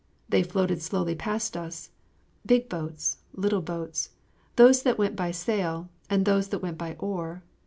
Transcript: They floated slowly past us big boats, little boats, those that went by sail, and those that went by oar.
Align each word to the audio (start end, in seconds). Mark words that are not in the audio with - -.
They 0.29 0.41
floated 0.41 0.81
slowly 0.81 1.13
past 1.13 1.55
us 1.55 1.91
big 2.43 2.67
boats, 2.69 3.17
little 3.35 3.61
boats, 3.61 4.09
those 4.55 4.81
that 4.81 4.97
went 4.97 5.15
by 5.15 5.29
sail, 5.29 5.89
and 6.09 6.25
those 6.25 6.47
that 6.47 6.63
went 6.63 6.79
by 6.79 6.95
oar. 6.95 7.43